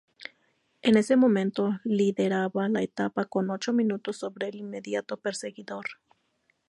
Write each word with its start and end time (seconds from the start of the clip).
En 0.81 0.97
ese 0.97 1.15
momento 1.15 1.79
lideraba 1.83 2.67
la 2.69 2.81
etapa 2.81 3.25
con 3.25 3.51
ocho 3.51 3.71
minutos 3.71 4.17
sobre 4.17 4.47
el 4.47 4.55
inmediato 4.55 5.17
perseguidor. 5.17 5.85